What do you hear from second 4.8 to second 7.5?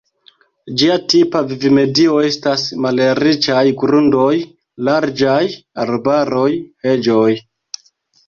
larĝaj arbaroj, heĝoj.